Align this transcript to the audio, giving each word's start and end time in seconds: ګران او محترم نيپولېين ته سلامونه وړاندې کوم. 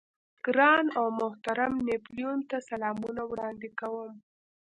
ګران 0.45 0.85
او 0.97 1.05
محترم 1.19 1.73
نيپولېين 1.87 2.39
ته 2.49 2.57
سلامونه 2.69 3.21
وړاندې 3.27 3.69
کوم. 3.79 4.11